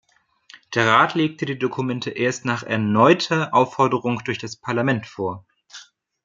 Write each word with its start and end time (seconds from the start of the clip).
Der 0.73 0.87
Rat 0.87 1.13
legte 1.13 1.45
die 1.45 1.59
Dokumente 1.59 2.09
erst 2.09 2.43
nach 2.43 2.63
erneuter 2.63 3.53
Aufforderung 3.53 4.17
durch 4.23 4.39
das 4.39 4.55
Parlament 4.55 5.05
vor. 5.05 5.45